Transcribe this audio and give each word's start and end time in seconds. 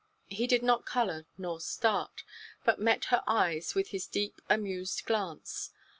He 0.29 0.47
did 0.47 0.63
not 0.63 0.83
color 0.87 1.27
nor 1.37 1.59
start, 1.61 2.23
but 2.65 2.79
met 2.79 3.05
her 3.13 3.23
eyes 3.27 3.75
with 3.75 3.89
his 3.89 4.07
deep 4.07 4.41
amused 4.49 5.05
glance. 5.05 5.69